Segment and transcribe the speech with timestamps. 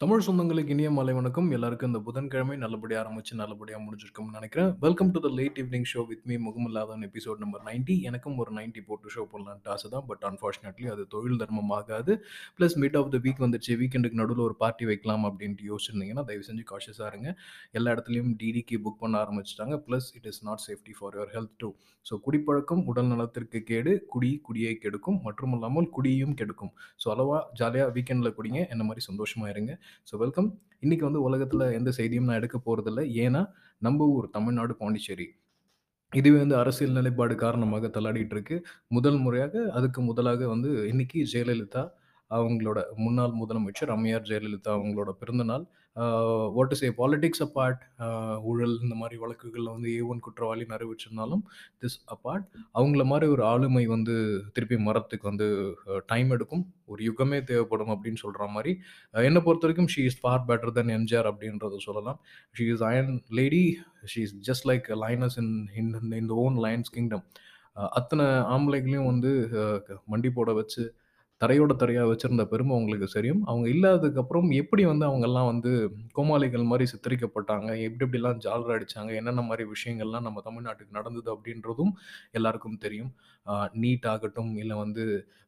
[0.00, 1.48] தமிழ் சொந்தங்களுக்கு இனிய மாலை வணக்கம்.
[1.56, 6.22] எல்லாருக்கும் இந்த புதன்கிழமை நல்லபடியாக ஆரம்பிச்சு, நல்லபடியாக முடிஞ்சிருக்கும்னு நினைக்கிறேன் welcome to the late evening show with
[6.30, 7.96] me Mugamillathavan episode number 90.
[8.10, 10.06] எனக்கும் ஒரு 90 போட்டு ஷோ போடலான்ட்டு ஆசை தான்.
[10.10, 12.14] பட் அன்ஃபார்ச்சுனேட்லி அது தொழில் தர்மம் ஆகாது.
[12.58, 16.64] Plus mid of the week வந்துச்சு வீக்கெண்டுக்கு நடுவில் ஒரு பார்ட்டி வைக்கலாம் அப்படின்ட்டு யோசிச்சிருந்தீங்கன்னா, தயவு செஞ்சு
[16.72, 17.28] காஷியஸாக இருங்க.
[17.80, 21.70] எல்லா இடத்துலையும் டிடிக்கு புக் பண்ண ஆரம்பிச்சிட்டாங்க plus it is not safety for your health too.
[22.06, 26.72] So குடிப்பழக்கம் உடல் நலத்திற்கு கேடு, குடி குடியை கெடுக்கும், மற்றும் இல்லாமல் குடியையும் கெடுக்கும்.
[27.02, 28.60] ஸோ அளவாக ஜாலியாக வீக்கெண்டில் குடிங்க.
[28.74, 29.72] என்ன மாதிரி சந்தோஷமாக இருங்க.
[30.10, 30.48] So welcome.
[30.80, 33.42] இன்னைக்கு வந்து உலகத்தில் எந்த செய்தியும் நான் எடுக்க போகிறதில்ல ஏன்னா,
[33.78, 35.26] நம்ம ஊர் தமிழ்நாடு, பாண்டிச்சேரி.
[36.12, 38.56] இதுவே வந்து அரசியல் நிலைப்பாடு காரணமாக தள்ளாடிட்டு இருக்கு.
[38.88, 41.84] முதல் முறையாக அதுக்கு முதலாக வந்து இன்னைக்கு ஜெயலலிதா
[42.38, 45.64] அவங்களோட முன்னாள் முதலமைச்சர் அம்மையார் ஜெயலலிதா அவங்களோட பிறந்தநாள்
[46.56, 47.80] what is a politics apart
[48.50, 51.42] ஊழல் இந்த மாதிரி வழக்குகளில் வந்து ஏ ஒன் குற்றவாளி நிறைவேற்றிருந்தாலும்
[51.82, 52.44] திஸ் அப்பார்ட்
[52.78, 54.14] அவங்கள மாதிரி ஒரு ஆளுமை வந்து
[54.54, 55.48] திருப்பி மரத்துக்கு வந்து
[56.12, 56.64] டைம் எடுக்கும்.
[56.92, 58.72] ஒரு யுகமே தேவைப்படும் அப்படின்னு சொல்கிற மாதிரி
[59.28, 62.20] என்னை பொறுத்த வரைக்கும் she is far better than MGR அப்படின்றத சொல்லலாம்.
[62.58, 63.64] She is iron lady.
[64.12, 67.26] She is just like lioness in in in the own lion's kingdom.
[67.98, 68.24] அத்தனை
[68.54, 69.30] ஆம்பளைகளையும் வந்து
[70.12, 70.82] மண்டி போட வச்சு,
[71.40, 73.42] தரையோட தரையா வச்சிருந்த பெருமை அவங்களுக்கு தெரியும்.
[73.46, 75.70] அவங்க இல்லாததுக்கப்புறம் எப்படி வந்து அவங்கலாம் வந்து
[76.14, 81.92] கோமாளிகள் மாரி சித்தரிக்கப்பட்டாங்க, எப்படி எப்படிலாம் ஜால்ரா அடிச்சாங்க, என்னென்ன மாரி விஷயங்கள்லாம் நம்ம தமிழ்நாட்டுக்கு நடந்தது அப்படின்றதும்
[82.34, 83.12] எல்லாருக்கும் தெரியும்.
[83.46, 85.04] அ நீட் ஆகட்டும், இல்ல வந்து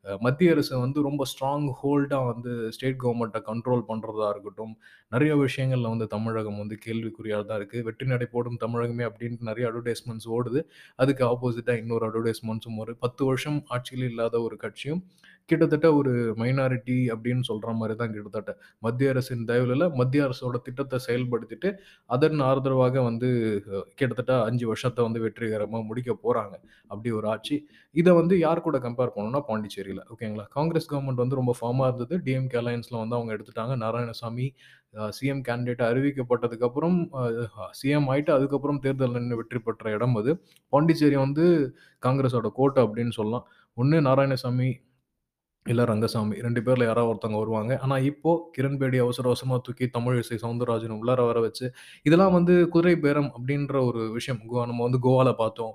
[0.07, 4.73] அ மத்திய அரசு வந்து ரொம்ப ஸ்ட்ராங் ஹோல்டா வந்து ஸ்டேட் கவர்மெண்ட்டை கண்ட்ரோல் பண்றதா இருக்கட்டும்,
[5.13, 7.79] நெறைய விஷயங்கள்ல வந்து தமிழகம் வந்து கேள்விக்குறியா தான் இருக்கு.
[7.87, 10.63] வெற்றி நடை போடும் தமிழகமே அப்படின்ட்டு நெறைய அட்வர்டைஸ்மென்ட்ஸ் ஓடுது.
[10.98, 15.03] அதுக்கு ஆப்போசிட்டா இன்னொரு அட்வர்டைஸ்மென்ட்ஸும் ஒரு 10 வருஷம் ஆட்சியில இல்லாத ஒரு கட்சியும்,
[15.51, 18.51] கிட்டத்தட்ட கிட்டத்தட்ட ஒரு மைனாரிட்டி அப்படின்னு சொல்ற மாதிரி தான் கிட்டத்தட்ட.
[18.85, 21.69] மத்திய அரசின் தயவுல மத்திய அரசோட திட்டத்தை செயல்படுத்திட்டு,
[22.15, 23.29] அதன் ஆதரவாக வந்து
[23.99, 26.55] கிட்டத்தட்ட அஞ்சு வருஷத்தை வந்து வெற்றிகரமாக முடிக்க போறாங்க.
[26.91, 27.57] அப்படி ஒரு ஆட்சி.
[28.01, 30.47] இதை வந்து யார் கூட கம்பேர் பண்ணணும்னா பாண்டிச்சேரியில் ஓகேங்களா.
[30.59, 32.15] காங்கிரஸ் கவர்மெண்ட் வந்து ரொம்ப ஃபார்மாக இருந்தது.
[32.29, 33.75] டிஎம்கே அலையன்ஸில் வந்து அவங்க எடுத்துட்டாங்க.
[33.85, 34.47] நாராயணசாமி
[35.17, 36.97] சிஎம் கேண்டிடேட் அறிவிக்கப்பட்டதுக்கப்புறம்
[37.81, 40.33] சிஎம் ஆயிட்டு அதுக்கப்புறம் தேர்தலில் நின்று வெற்றி பெற்ற இடம் அது.
[40.73, 41.45] பாண்டிச்சேரி வந்து
[42.07, 43.47] காங்கிரஸோட கோட்டை அப்படின்னு சொல்லலாம்.
[43.77, 44.69] ஒன்று நாராயணசாமி,
[45.67, 47.73] இல்லை ரங்கசாமி ரெண்டு பேரில் யாராவது ஒருத்தவங்க வருவாங்க.
[47.84, 51.67] ஆனால் இப்போது கிரண்பேடி அவசர அவசரமாக தூக்கி தமிழிசை சவுந்தரராஜன் உள்ளார வர வச்சு,
[52.08, 54.40] இதெல்லாம் வந்து குதிரை பேரம் அப்படின்ற ஒரு விஷயம்.
[54.52, 55.74] கோ நம்ம வந்து கோவால பார்த்தோம்.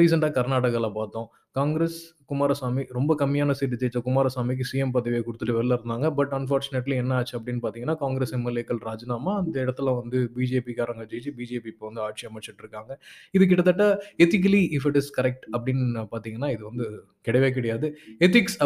[0.00, 1.28] ரீசெண்டாக கர்நாடகாவில் பார்த்தோம்.
[1.56, 6.10] காங்கிரஸ் குமாரசாமி ரொம்ப கம்மியான சீட்டு ஜெயிச்ச குமாரசாமிக்கு சிஎம் பதவியை கொடுத்துட்டு வெளில இருந்தாங்க.
[6.14, 9.36] பட் அன்ஃபார்ச்சுனேட்லி என்ன ஆச்சு அப்படின்னு பார்த்தீங்கன்னா, காங்கிரஸ் எம்.எல்.ஏக்கள் ராஜினாமா.
[9.36, 12.98] அந்த இடத்துல வந்து பிஜேபிக்காரங்க ஜெயிச்சு பிஜேபி இப்போ வந்து ஆட்சி அமைச்சிட்டு இருக்காங்க.
[13.30, 13.86] இது கிட்டத்தட்ட
[14.18, 16.86] ethically if it is correct அப்படின்னு பார்த்தீங்கன்னா, இது வந்து
[17.28, 17.96] கிடையவே கிடையாது.
[18.18, 18.58] எதிக்ஸ்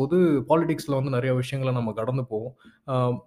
[0.00, 0.16] போது
[0.48, 2.54] பாலிடிக்ஸில் வந்து நிறைய விஷயங்கள நம்ம கடந்து போவோம்.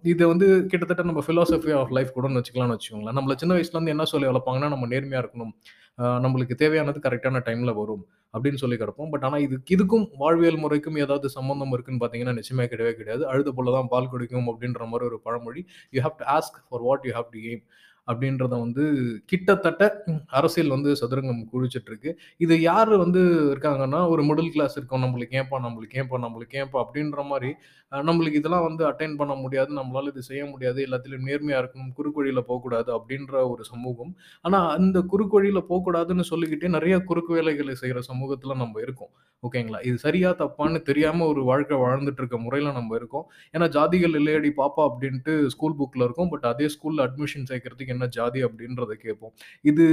[0.02, 3.18] இது வந்து கிட்டத்தட்ட நம்ம ஃபிலாசபி ஆஃப் லைஃப் கூடன்னு வச்சுக்கலாம்னு வச்சுக்கோங்களேன்.
[3.20, 5.54] நம்மள சின்ன வயசுலேருந்து என்ன சொல்லி வளர்ப்பாங்கன்னா, நம்ம நேர்மையாக இருக்கணும்.
[5.98, 8.06] நம்மளுக்கு தேவையானது கரெக்டான டைம்ல வரும்.
[8.34, 9.10] அப்படின்னு சொல்லி கிடப்போம்.
[9.12, 13.28] பட் ஆனா இதுக்கு இதுக்கும் வாழ்வியல் முறைக்கும் ஏதாவது சம்மந்தம் இருக்குன்னு பார்த்தீங்கன்னா, நிச்சயமே கிடையவே கிடையாது.
[13.28, 15.66] "அழுத போல தான் பால் குடிக்கும்" அப்படின்ற மாதிரி ஒரு பழமொழி.
[15.92, 17.64] You have to ask for what you have to aim
[18.12, 18.86] அப்படின்றத வந்து
[19.26, 22.20] கிட்டத்தட்ட அரசியல் வந்து சதுரங்கம் குழிச்சிட்டு இருக்கு.
[22.38, 23.22] இது யார் வந்து
[23.54, 25.04] இருக்காங்கன்னா, ஒரு மிடில் கிளாஸ் இருக்கோம்.
[25.04, 27.54] நம்மளுக்கு ஏன்பா, நம்மளுக்கு ஏன்பா, நம்மளுக்கு ஏன்பா அப்படின்ற மாதிரி
[27.92, 29.76] நம்மளுக்கு இதெல்லாம் வந்து அட்டைன் பண்ண முடியாது.
[29.76, 30.86] நம்மளால இது செய்ய முடியாது.
[30.86, 31.94] எல்லாத்துலயும் நேர்மையா இருக்கணும்.
[31.94, 34.16] குறுக்கு போகக்கூடாது அப்படின்ற ஒரு சமூகம்.
[34.42, 39.10] ஆனா அந்த குறுக்கு போகக்கூடாதுன்னு சொல்லிக்கிட்டே நிறைய குறுக்கு வேலைகளை செய்கிற சமூகத்துல நம்ம இருக்கோம்.
[39.44, 39.86] ஓகேங்களா.
[39.86, 43.30] இது சரியா, தப்பான்னு தெரியாம ஒரு வாழ்க்கை வாழ்ந்துட்டு இருக்க முறையில நம்ம இருக்கோம்.
[43.58, 46.30] ஏன்னா, "ஜாதிகள் இல்லையடி பாப்பா" அப்படின்ட்டு ஸ்கூல் புக்ல இருக்கும்.
[46.30, 49.34] பட் அதே ஸ்கூல்ல அட்மிஷன் சேர்க்கறதுக்கு என்ன ஜாதி அப்படின்றத கேட்போம்.
[49.72, 49.86] இது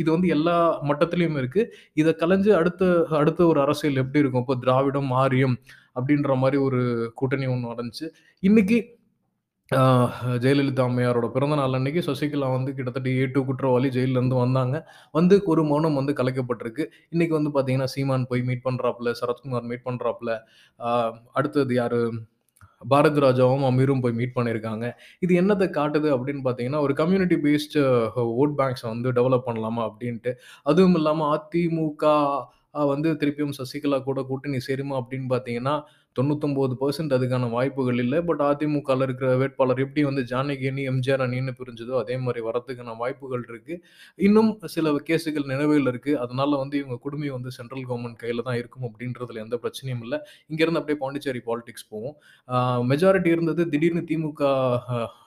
[0.00, 0.56] இது வந்து எல்லா
[0.90, 1.64] மட்டத்திலையும் இருக்கு.
[2.02, 2.82] இதை கலைஞ்சு அடுத்த
[3.22, 4.44] அடுத்த ஒரு அரசியல் எப்படி இருக்கும்?
[4.46, 5.56] இப்போ திராவிடம், ஆரியம்
[5.98, 6.80] அப்படின்ற மாதிரி ஒரு
[7.20, 8.08] கூட்டணி ஒன்று நடந்துச்சு.
[8.42, 8.78] இன்னைக்கு
[10.44, 14.76] ஜெயலலிதா அம்மையாரோட பிறந்த நாள் அன்னைக்கு சசிகலா வந்து கிட்டத்தட்ட ஏ2 குற்றவாளி ஜெயில்லருந்து வந்தாங்க.
[15.14, 16.84] வந்து ஒரு மௌனம் வந்து கலைக்கப்பட்டிருக்கு.
[17.14, 20.30] இன்னைக்கு வந்து பார்த்தீங்கன்னா, சீமான் போய் மீட் பண்ணுறாப்புல சரத்குமார் மீட் பண்ணுறாப்புல
[21.38, 22.00] அடுத்தது யாரு?
[22.88, 24.86] பாரதி ராஜாவும், அமீரும் போய் மீட் பண்ணியிருக்காங்க.
[25.20, 27.82] இது என்னத்தை காட்டுது அப்படின்னு பார்த்தீங்கன்னா, ஒரு கம்யூனிட்டி பேஸ்டு
[28.38, 30.32] வோட் பேங்க்ஸை வந்து டெவலப் பண்ணலாமா அப்படின்ட்டு
[30.62, 32.04] அதுவும் இல்லாம அதிமுக
[32.72, 35.74] வந்து திருப்பியும் சசிகலா கூட கூட்டணி சேருமா அப்படின்னு பார்த்தீங்கன்னா,
[36.16, 41.94] 99% அதுக்கான வாய்ப்புகள் இல்லை பட் அதிமுகவில் இருக்கிற வேட்பாளர் எப்படி வந்து ஜானகி அணி, எம்ஜிஆர் அணின்னு பிரிஞ்சதோ,
[42.02, 43.74] அதே மாதிரி வரதுக்கான வாய்ப்புகள் இருக்கு.
[44.28, 46.14] இன்னும் சில கேஸுகள் நிலுவையில இருக்கு.
[46.24, 50.20] அதனால வந்து இவங்க குடுமி வந்து சென்ட்ரல் கவர்மெண்ட் கையில் தான் இருக்கும் அப்படின்றதுல எந்த பிரச்சனையும் இல்லை
[50.52, 52.16] இங்கேருந்து அப்படியே பாண்டிச்சேரி பாலிடிக்ஸ் போவோம்.
[52.92, 53.64] மெஜாரிட்டி இருந்தது.
[53.74, 54.42] திடீர்னு திமுக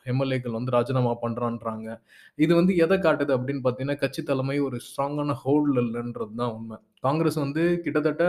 [0.06, 1.88] எம்.எல்.ஏக்கள் வந்து ராஜினாமா பண்ணுறான்றாங்க
[2.40, 7.36] இது வந்து எதை காட்டுது அப்படின்னு பார்த்தீங்கன்னா, கட்சி தலைமை ஒரு ஸ்ட்ராங்கான ஹோல்டில் இல்லைன்றது தான் உண்மை காங்கிரஸ்
[7.36, 8.24] வந்து கிட்டத்தட்ட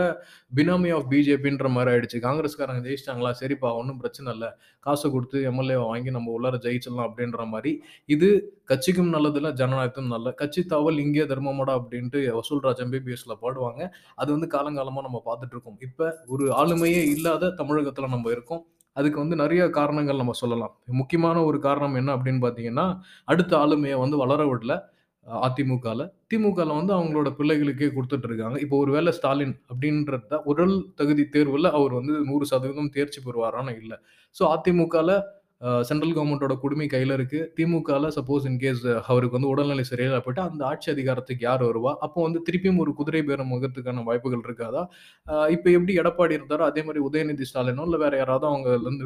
[0.51, 2.17] பினாமி ஆஃப் பிஜேபின்ற மாதிரி ஆயிடுச்சு.
[2.19, 4.49] காங்கிரஸ்காரங்க ஜெயிச்சிட்டாங்களா சரிப்பா ஒன்றும் பிரச்சனை இல்லை
[4.85, 7.71] காசை கொடுத்து எம்எல்ஏ வாங்கி நம்ம உள்ளார ஜெயிச்சிடலாம் அப்படின்ற மாதிரி
[8.09, 8.29] இது
[8.65, 10.31] கட்சிக்கும் நல்லதில்ல, ஜனநாயகத்தும் நல்ல.
[10.33, 13.81] "கட்சி தாவல் இங்கே தர்மமடா" வசூல் வசூல்ராஜ் எம்பிபிஎஸ்ல பாடுவாங்க.
[14.15, 15.77] அது வந்து காலங்காலமாக நம்ம பார்த்துட்டு இருக்கோம்.
[15.79, 18.63] இப்போ ஒரு ஆளுமையே இல்லாத தமிழகத்தில் நம்ம இருக்கோம்.
[18.97, 20.73] அதுக்கு வந்து நிறைய காரணங்கள் நம்ம சொல்லலாம்.
[21.01, 22.85] முக்கியமான ஒரு காரணம் என்ன அப்படின்னு பார்த்தீங்கன்னா,
[23.33, 24.75] அடுத்த ஆளுமையை வந்து வளர விடல
[25.45, 31.93] அதிமுகவில் திமுகவில் வந்து அவங்களோட பிள்ளைகளுக்கே கொடுத்துட்ருக்காங்க இப்போ ஒரு வேளை ஸ்டாலின் அப்படின்றத உடல் தகுதி தேர்வில் அவர்
[31.99, 33.97] வந்து 100% தேர்ச்சி பெறுவாரான்னு இல்லை.
[34.35, 35.15] ஸோ அதிமுகவில்
[35.89, 40.89] சென்ட்ரல் கவர்மெண்ட்டோட குடுமை கையில் இருக்குது திமுகவில் சப்போஸ் இன்கேஸ் அவருக்கு வந்து உடல்நிலை சரியில்லை போயிட்டு அந்த ஆட்சி
[40.95, 41.93] அதிகாரத்துக்கு யார் வருவா?
[42.07, 44.83] அப்போ வந்து திருப்பியும் ஒரு குதிரை பேரம் முகத்துக்கான வாய்ப்புகள் இருக்காதா?
[45.55, 49.05] இப்போ எப்படி எடப்பாடி இருந்தாரோ, அதே மாதிரி உதயநிதி ஸ்டாலினோ, இல்லை வேற யாராவது அவங்க இருந்து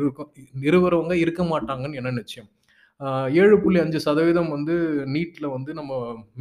[0.71, 2.49] இருக்கும் இருக்க மாட்டாங்கன்னு என்ன நிச்சயம்?
[3.41, 4.73] ஏழு புள்ளி அஞ்சு சதவீதம் வந்து
[5.13, 5.91] நீட்டில் வந்து நம்ம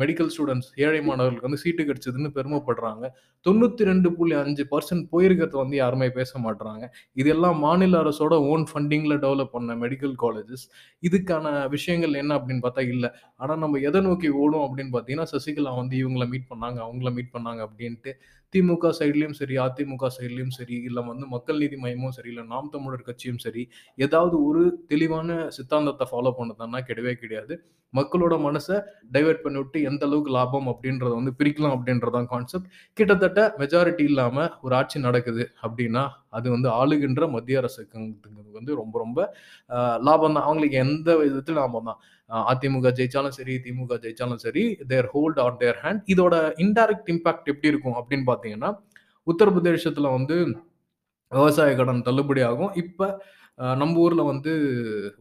[0.00, 3.04] மெடிக்கல் ஸ்டூடெண்ட்ஸ் ஏழை மாணவர்களுக்கு வந்து சீட்டு கிடைச்சதுன்னு பெருமைப்படுறாங்க.
[3.46, 6.84] 92.5% போயிருக்கிறத வந்து யாருமே பேச மாட்டுறாங்க
[7.22, 10.64] இதெல்லாம் மாநில அரசோட ஓன் ஃபண்டிங்கில் டெவலப் பண்ண மெடிக்கல் காலேஜஸ்.
[11.02, 11.46] இதுக்கான
[11.76, 13.10] விஷயங்கள் என்ன அப்படின்னு பார்த்தா இல்லை
[13.40, 17.60] ஆனால் நம்ம எதை நோக்கி ஓடும் அப்படின்னு பார்த்தீங்கன்னா, சசிகலா வந்து இவங்கள மீட் பண்ணாங்க, அவங்கள மீட் பண்ணாங்க
[17.68, 18.12] அப்படின்ட்டு.
[18.54, 23.08] திமுக சைட்லையும் சரி, அதிமுக சைட்லயும் சரி, இல்லை வந்து மக்கள் நீதி மையமும் சரி, இல்லை நாம் தமிழர்
[23.08, 23.62] கட்சியும் சரி,
[23.98, 27.54] ஏதாவது ஒரு தெளிவான சித்தாந்தத்தை ஃபாலோ பண்ணதுன்னா கிடையவே கிடையாது.
[27.92, 28.76] மக்களோட மனசை
[29.12, 32.68] டைவர்ட் பண்ணிவிட்டு எந்த அளவுக்கு லாபம் அப்படின்றத வந்து பிரிக்கலாம் அப்படின்றதான் கான்செப்ட்.
[32.96, 37.98] கிட்டத்தட்ட மெஜாரிட்டி இல்லாமல் ஒரு ஆட்சி நடக்குது அப்படின்னா, அது வந்து ஆளுகின்ற மத்திய அரசுக்கு
[38.58, 39.18] வந்து ரொம்ப ரொம்ப
[40.08, 40.46] லாபம் தான்.
[40.46, 42.00] அவங்களுக்கு எந்த விதத்தில் லாபம் தான்.
[42.52, 46.02] அதிமுக ஜெயிச்சாலும் சரி, திமுக ஜெயிச்சாலும் சரி, their hold on their hand.
[46.14, 46.34] இதோட
[46.64, 48.70] இன்டைரக்ட் இம்பாக்ட் எப்படி இருக்கும் அப்படின்னு பார்த்தீங்கன்னா,
[49.26, 50.38] உத்தரப்பிரதேசத்தில் வந்து
[51.32, 52.72] விவசாய கடன் தள்ளுபடி ஆகும்.
[52.82, 53.06] இப்போ
[53.80, 54.52] நம்ம ஊரில் வந்து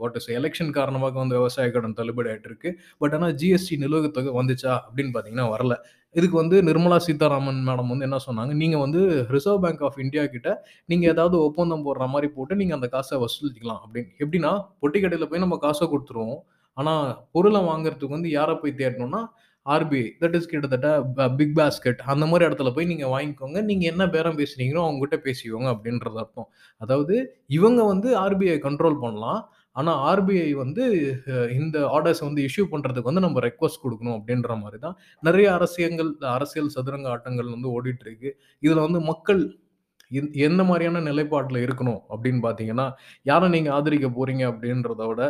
[0.02, 2.70] வாட் இஸ் எலெக்ஷன் காரணமாக வந்து விவசாய கடன் தள்ளுபடி ஆகிட்டு இருக்கு.
[3.02, 5.76] பட் ஆனால் ஜிஎஸ்டி நிலுவைத் தொகை வந்துச்சா அப்படின்னு பார்த்தீங்கன்னா வரல.
[6.16, 9.02] இதுக்கு வந்து நிர்மலா சீதாராமன் மேடம் வந்து என்ன சொன்னாங்க, நீங்கள் வந்து
[9.36, 10.50] ரிசர்வ் பேங்க் ஆஃப் இந்தியா கிட்ட
[10.92, 14.10] நீங்கள் ஏதாவது ஒப்பந்தம் போடுற மாதிரி போட்டு நீங்கள் அந்த காசை வசூலிக்கலாம் அப்படின்னு.
[14.24, 14.54] எப்படின்னா,
[14.84, 16.40] பொட்டி கடையில் போய் நம்ம காசை கொடுத்துருவோம்
[16.80, 17.06] ஆனால்
[17.36, 19.22] பொருளை வாங்குறதுக்கு வந்து யாரை போய் தேடணும்னா,
[19.66, 20.90] ஆர்பிஐ தட் இஸ் கிட்டத்தட்ட
[21.40, 23.60] பிக் பாஸ்கெட் அந்த மாதிரி இடத்துல போய் நீங்கள் வாங்கிக்கோங்க.
[23.70, 26.50] நீங்கள் என்ன பேரம் பேசுனீங்களோ அவங்ககிட்ட பேசிக்கோங்க அப்படின்றது அர்த்தம்.
[26.84, 27.16] அதாவது
[27.58, 29.42] இவங்க வந்து ஆர்பிஐ கண்ட்ரோல் பண்ணலாம்.
[29.76, 30.84] ஆனால் ஆர்பிஐ வந்து
[31.60, 34.96] இந்த ஆர்டர்ஸ வந்து இஷ்யூ பண்ணுறதுக்கு வந்து நம்ம ரெக்வெஸ்ட் கொடுக்கணும் அப்படின்ற மாதிரி தான்
[35.28, 38.32] நிறைய அரசியங்கள் அரசியல் சதுரங்க ஆட்டங்கள் வந்து ஓடிட்டு இருக்கு.
[38.66, 39.42] இதில் வந்து மக்கள்
[40.20, 42.86] எந் எந்த மாதிரியான நிலைப்பாட்டில் இருக்கணும் அப்படின்னு பார்த்தீங்கன்னா,
[43.30, 45.24] யாரை நீங்கள் ஆதரிக்க போறீங்க அப்படின்றத விட,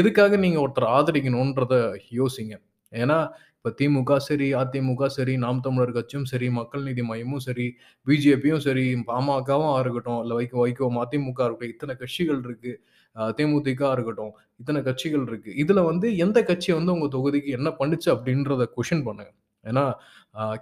[0.00, 1.74] எதுக்காக நீங்கள் ஒருத்தர் ஆதரிக்கணுன்றத
[2.20, 2.54] யோசிங்க.
[2.92, 3.18] ஏன்னா,
[3.56, 7.66] இப்போ திமுக சரி, அதிமுக சரி, நாம் தமிழர் கட்சியும் சரி, மக்கள் நீதி மையமும் சரி,
[8.06, 12.72] பிஜேபியும் சரி, பாமகவும் இருக்கட்டும், இல்லை வைகோ வைகோ மதிமுக இருக்கட்டும், இத்தனை கட்சிகள் இருக்கு.
[13.38, 15.50] தேமுதிக இருக்கட்டும், இத்தனை கட்சிகள் இருக்கு.
[15.64, 19.32] இதுல வந்து எந்த கட்சி வந்து உங்க தொகுதிக்கு என்ன பண்ணுச்சு அப்படின்றத கொஷின் பண்ணுங்க.
[19.64, 19.84] ஏன்னா,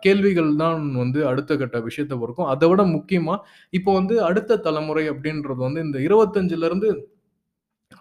[0.04, 2.50] கேள்விகள் தான் வந்து அடுத்த கட்ட விஷயத்தை பொறுக்கும்.
[2.52, 3.34] அதை விட முக்கியமா,
[3.78, 6.90] இப்போ வந்து அடுத்த தலைமுறை அப்படின்றது வந்து இந்த 25லருந்து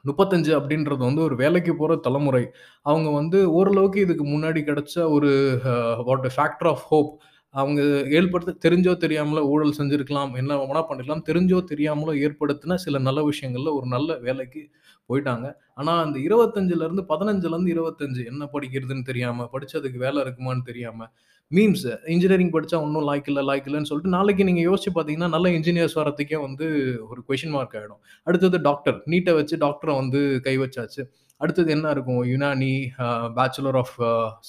[0.06, 2.44] 35 அப்படின்றது வந்து ஒரு வேலைக்கு போற தலைமுறை.
[2.86, 5.30] அவங்க வந்து ஓரளவுக்கு இதுக்கு முன்னாடி கிடைச்ச ஒரு
[5.68, 5.76] a
[6.10, 7.12] what factor of hope
[7.54, 10.32] அவங்க ஏற்படுத்த தெரிஞ்சோ தெரியாமலோ ஊழல் செஞ்சிருக்கலாம்.
[10.38, 11.26] என்ன வேணா பண்ணிருக்கலாம்.
[11.28, 14.62] தெரிஞ்சோ தெரியாமலோ ஏற்படுத்தின சில நல்ல விஷயங்கள்ல ஒரு நல்ல வேலைக்கு
[15.10, 15.46] போயிட்டாங்க.
[15.76, 21.00] ஆனா அந்த 25லருந்து 15லருந்து 25 என்ன படிக்கிறதுன்னு தெரியாம, படிச்சதுக்கு வேலை இருக்குமான்னு தெரியாம,
[21.58, 25.98] மீம்ஸ் இன்ஜினியரிங் படித்தா ஒன்றும் லாய்க்கு இல்லை லாய்க்கு இல்லைன்னு சொல்லிட்டு நாளைக்கு நீங்கள் யோசிச்சு பார்த்தீங்கன்னா, நல்ல இன்ஜினியர்ஸ்
[26.00, 26.66] வரதுக்கே வந்து
[27.10, 28.98] ஒரு கொஷின் மார்க் ஆகிடும் அடுத்தது டாக்டர்.
[29.14, 31.04] நீட்டை வச்சு டாக்டரை வந்து கை வச்சாச்சு.
[31.42, 32.22] அடுத்தது என்ன இருக்கும்?
[32.32, 32.74] Unani,
[33.38, 33.96] bachelor of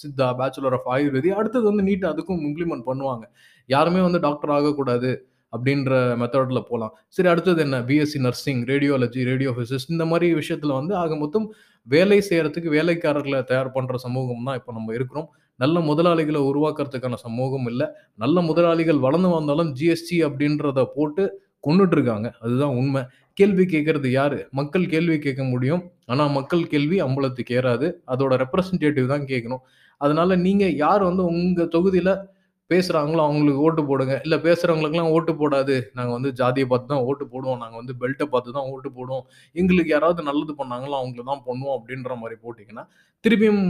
[0.00, 1.30] Siddha, bachelor of Ayurvedic.
[1.40, 3.24] அடுத்தது வந்து நீட் அதுக்கும் இம்ப்ளிமெண்ட் பண்ணுவாங்க.
[3.68, 5.10] யாருமே வந்து டாக்டர் ஆகக்கூடாது
[5.52, 7.76] அப்படின்ற மெத்தடில் போகலாம் சரி அடுத்தது என்ன?
[7.88, 11.46] BSc nursing, radiology, radio physicist இந்த மாதிரி விஷயத்தில் வந்து ஆக மொத்தம்
[11.86, 15.28] வேலை செய்கிறதுக்கு வேலைக்காரர்களை தயார் பண்ணுற சமூகம் தான் இப்போ நம்ம இருக்கிறோம்.
[15.56, 22.32] நல்ல முதலாளிகளை உருவாக்குறதுக்கான சமூகம் இல்லை நல்ல முதலாளிகள் வளர்ந்து வந்தாலும் ஜிஎஸ்டி அப்படின்றத போட்டு கொண்டுட்டு இருக்காங்க.
[22.40, 24.48] அதுதான் உண்மை கேள்வி கேட்கறது யாரு?
[24.50, 25.90] மக்கள் கேள்வி கேட்க முடியும்.
[26.06, 27.92] ஆனா மக்கள் கேள்வி அம்பலத்துக்கு ஏறாது.
[28.06, 29.62] அதோட ரெப்ரசன்டேட்டிவ் தான் கேட்கணும்.
[29.96, 32.26] அதனால நீங்க யார் வந்து உங்க தொகுதியில
[32.70, 34.14] பேசுகிறாங்களோ அவங்களுக்கு ஓட்டு போடுங்க.
[34.24, 35.74] இல்லை பேசுகிறவங்களுக்குலாம் ஓட்டு போடாது.
[35.96, 37.58] நாங்கள் வந்து ஜாதியை பார்த்து தான் ஓட்டு போடுவோம்.
[37.62, 39.24] நாங்கள் வந்து பெல்ட்டை பார்த்து தான் ஓட்டு போடுவோம்.
[39.60, 42.84] எங்களுக்கு யாராவது நல்லது பண்ணாங்களோ அவங்கள தான் பண்ணுவோம் அப்படின்ற மாதிரி போட்டீங்கன்னா,
[43.24, 43.64] திருப்பியும்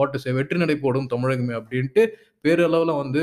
[0.00, 2.02] ஓட்டு செய் சே வெற்றி நடை போடும் தமிழகமே அப்படின்ட்டு
[2.46, 3.22] பேரளவில் வந்து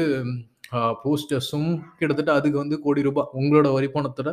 [1.03, 4.31] போஸ்டர்ஸும் கிட்டத்தட்ட அதுக்கு வந்து கோடி ரூபாய் உங்களோட வரி பணத்தோட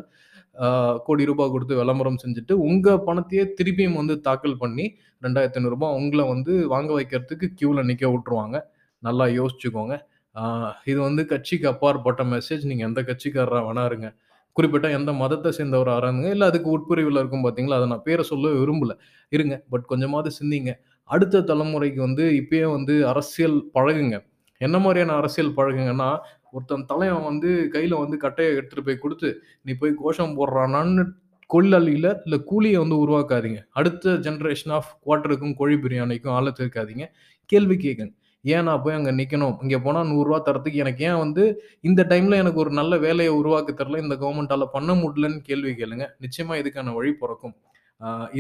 [1.07, 4.87] கோடி ரூபாய் கொடுத்து விளம்பரம் செஞ்சுட்டு, உங்கள் பணத்தையே திருப்பியும் வந்து தாக்கல் பண்ணி
[5.25, 8.57] ரெண்டாயிரத்தி ஐநூறுரூபா உங்களை வந்து வாங்க வைக்கிறதுக்கு க்யூவில் நிற்க விட்டுருவாங்க.
[9.03, 9.95] நல்லா யோசிச்சுக்கோங்க.
[10.37, 10.43] ஆ
[10.85, 12.63] இது வந்து கட்சிக்கு அப்பாற்பட்ட மெசேஜ்.
[12.63, 14.09] நீங்க எந்த கட்சிக்காரரா வேணா இருங்க.
[14.57, 16.29] குறிப்பிட்ட எந்த மதத்த சேர்ந்தவரா இருங்க.
[16.29, 18.93] இல்ல அதுக்கு உட்பிரிவுல இருக்கும் பார்த்தீங்களா, அத நான் பேர சொல்ல விரும்பல.
[19.33, 19.65] இருங்க.
[19.71, 20.73] பட் கொஞ்சமாவது சிந்திங்க.
[21.11, 24.17] அடுத்த தலைமுறைக்கு வந்து இப்பயே வந்து அரசியல் பழகுங்க.
[24.61, 26.11] என்ன மாரியான அரசியல் பழகுங்கன்னா,
[26.51, 29.29] ஒருத்தன் தலைவன் வந்து கையில வந்து கட்டைய எடுத்துட்டு போய் குடுத்து,
[29.63, 31.05] நீ போய் கோஷம் போடுறானான்னு
[31.51, 31.93] கொள்ளலில
[32.25, 33.61] இல்ல கூலிய வந்து உருவாக்காதீங்க.
[33.73, 37.07] அடுத்த ஜெனரேஷன் ஆஃப் குவாட்டருக்கும், கோழி பிரியாணிக்கும் ஆள சேர்க்காதீங்க.
[37.53, 38.13] கேள்வி கேட்குங்க.
[38.45, 41.43] ஏன் நான் போய் அங்கே நிற்கணும் இங்கே போனால் நூறுரூவா தரத்துக்கு எனக்கு ஏன் வந்து
[41.89, 46.07] இந்த டைமில் எனக்கு ஒரு நல்ல வேலையை உருவாக்கி தரல, இந்த கவர்மெண்ட்டால் பண்ண முடியலன்னு கேள்வி கேளுங்க.
[46.25, 47.55] நிச்சயமாக இதுக்கான வழி பிறக்கும்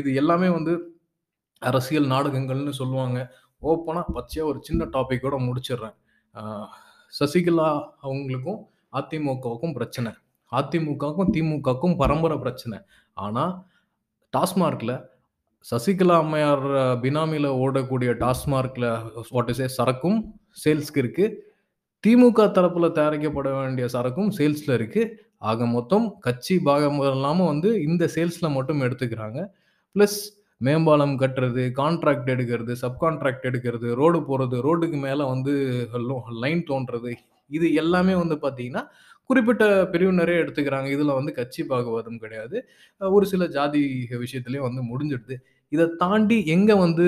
[0.00, 0.72] இது எல்லாமே வந்து
[1.62, 3.18] அரசியல் நாடகங்கள்னு சொல்லுவாங்க.
[3.70, 5.96] ஓப்பனாக பச்சையாக ஒரு சின்ன டாப்பிக்கோட முடிச்சிடுறேன்.
[7.12, 7.68] சசிகலா
[8.06, 8.60] அவங்களுக்கும்
[8.98, 10.10] அதிமுகவுக்கும் பிரச்சனை.
[10.52, 12.78] அதிமுகவுக்கும், திமுகவுக்கும் பரம்பரை பிரச்சனை.
[13.24, 13.52] ஆனால்
[14.32, 14.94] டாஸ்மார்க்கில்
[15.64, 16.64] சசிகலா அம்மையார்
[17.02, 18.88] பினாமியில் ஓடக்கூடிய டாஸ்மார்க்கில்
[19.34, 20.18] வாட் இஸ் ஏ சரக்கும்
[20.62, 21.36] சேல்ஸ்க்கு இருக்குது
[22.04, 25.12] திமுக தரப்பில் தயாரிக்கப்பட வேண்டிய சரக்கும் சேல்ஸில் இருக்குது
[25.50, 29.38] ஆக மொத்தம் கட்சி பாகம் இல்லாமல் வந்து இந்த சேல்ஸில் மட்டும் எடுத்துக்கிறாங்க.
[29.96, 30.18] ப்ளஸ்
[30.60, 35.52] மேம்பாலம் கட்டுறது, கான்ட்ராக்ட் எடுக்கிறது, சப் கான்ட்ராக்ட் எடுக்கிறது, ரோடு போகிறது ரோடுக்கு மேலே வந்து
[36.42, 37.12] லைன் தோன்றது
[37.50, 38.82] இது எல்லாமே வந்து பார்த்தீங்கன்னா,
[39.30, 40.88] குறிப்பிட்ட பிரிவினரே எடுத்துக்கிறாங்க.
[40.96, 42.56] இதில் வந்து கட்சி பாகுபாடும் கிடையாது.
[43.00, 43.82] ஒரு சில ஜாதி
[44.24, 45.36] விஷயத்துலேயும் வந்து முடிஞ்சிடுது.
[45.74, 47.04] இதை தாண்டி எங்கே வந்து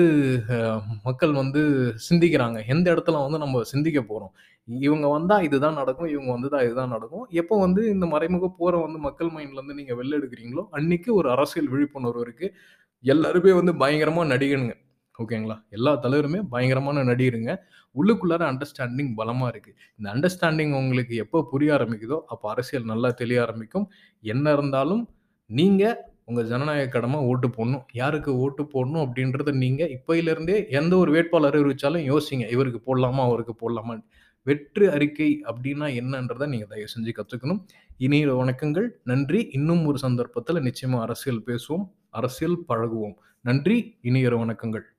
[1.07, 1.61] மக்கள் வந்து
[2.07, 2.59] சிந்திக்கிறாங்க?
[2.73, 4.33] எந்த இடத்துல வந்து நம்ம சிந்திக்க போகிறோம்
[4.67, 6.09] இவங்க வந்தால் இதுதான் நடக்கும்.
[6.13, 7.25] இவங்க வந்துதான் இதுதான் நடக்கும்.
[7.41, 12.23] எப்போ வந்து இந்த மறைமுக போகிற வந்து மக்கள் மைண்ட்லேருந்து நீங்கள் வெளில எடுக்கிறீங்களோ, அன்னைக்கு ஒரு அரசியல் விழிப்புணர்வு
[12.25, 12.55] இருக்குது
[13.03, 14.75] எல்லாருமே வந்து பயங்கரமாக நடிகனுங்க.
[15.19, 15.57] ஓகேங்களா?
[15.77, 17.51] எல்லா தலைவருமே பயங்கரமான நடிகருங்க.
[17.95, 23.87] உள்ளுக்குள்ளார அண்டர்ஸ்டாண்டிங் பலமாக இருக்குது இந்த அண்டர்ஸ்டாண்டிங் உங்களுக்கு எப்போ புரிய ஆரம்பிக்குதோ, அப்போ அரசியல் நல்லா தெளிய ஆரம்பிக்கும்.
[24.33, 25.03] என்ன இருந்தாலும்
[25.49, 27.83] நீங்கள் உங்க ஜனநாயக கடமை ஓட்டு போடணும்.
[27.93, 32.51] யாருக்கு ஓட்டு போடணும் அப்படின்றத நீங்க இப்பயிலிருந்தே எந்த ஒரு வேட்பாளர் அறிவிச்சாலும் யோசிங்க.
[32.51, 33.21] இவருக்கு போடலாமா?
[33.21, 34.03] அவருக்கு போடலாமான்னு.
[34.43, 37.63] வெற்று அறிக்கை அப்படின்னா என்னன்றத நீங்க தயவு செஞ்சு கத்துக்கணும்.
[37.97, 38.87] இனிய வணக்கங்கள்.
[39.03, 39.49] நன்றி.
[39.51, 41.89] இன்னும் ஒரு சந்தர்ப்பத்தில் நிச்சயமா அரசியல் பேசுவோம்.
[42.09, 43.13] அரசியல் பழகுவோம்.
[43.41, 43.97] நன்றி.
[44.01, 44.94] இனிய வணக்கங்கள்.